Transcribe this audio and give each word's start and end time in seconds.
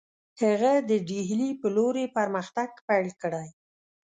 هغه 0.41 0.73
د 0.89 0.91
ډهلي 1.07 1.49
پر 1.61 1.69
لور 1.75 1.93
یې 2.01 2.07
پرمختګ 2.17 2.69
پیل 2.87 3.07
کړی. 3.21 3.47